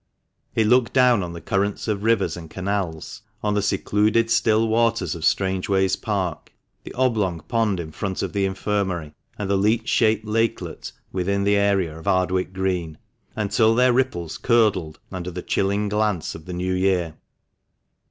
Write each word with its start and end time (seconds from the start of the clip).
It 0.55 0.65
looked 0.65 0.93
down 0.93 1.21
on 1.21 1.33
the 1.33 1.39
currents 1.41 1.87
of 1.87 2.01
rivers 2.01 2.35
and 2.35 2.49
canals, 2.49 3.21
on 3.43 3.53
the 3.53 3.61
secluded 3.61 4.31
still 4.31 4.67
waters 4.67 5.13
of 5.13 5.23
Strangeways 5.23 5.95
Park, 5.95 6.51
the 6.83 6.91
oblong 6.93 7.41
pond 7.41 7.79
in 7.79 7.91
front 7.91 8.23
of 8.23 8.33
the 8.33 8.45
Infirmary, 8.47 9.13
and 9.37 9.47
the 9.47 9.57
leech 9.57 9.87
shaped 9.87 10.25
lakelet 10.25 10.91
within 11.11 11.43
the 11.43 11.55
area 11.55 11.95
of 11.99 12.07
Ardwick 12.07 12.51
Green, 12.51 12.97
until 13.35 13.75
their 13.75 13.93
ripples 13.93 14.39
curdled 14.39 14.99
under 15.11 15.29
the 15.29 15.43
chilling 15.43 15.87
glance 15.87 16.33
of 16.33 16.45
the 16.45 16.53
New 16.53 16.73
Year. 16.73 17.13